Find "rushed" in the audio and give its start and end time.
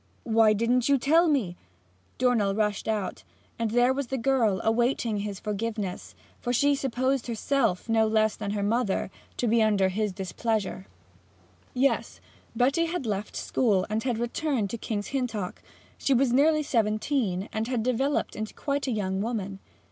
2.55-2.87